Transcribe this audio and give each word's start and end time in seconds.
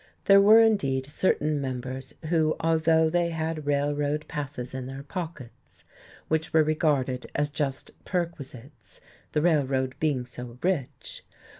There 0.25 0.41
were 0.41 0.59
indeed 0.61 1.05
certain 1.05 1.61
members 1.61 2.15
who, 2.29 2.55
although 2.59 3.07
they 3.07 3.29
had 3.29 3.67
railroad 3.67 4.27
passes 4.27 4.73
in 4.73 4.87
their 4.87 5.03
pockets 5.03 5.83
(which 6.27 6.51
were 6.51 6.63
regarded 6.63 7.29
as 7.35 7.51
just 7.51 7.91
perquisites, 8.03 8.99
the 9.33 9.43
Railroad 9.43 9.93
being 9.99 10.25
so 10.25 10.57
rich!) 10.63 11.23